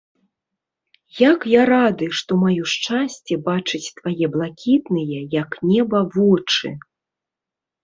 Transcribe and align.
Як 1.31 1.43
я 1.51 1.65
рады, 1.71 2.07
што 2.21 2.31
маю 2.45 2.63
шчасце 2.73 3.33
бачыць 3.49 3.83
твае 4.01 4.25
блакітныя, 4.39 5.19
як 5.39 5.51
неба, 5.75 5.99
вочы! 6.19 6.69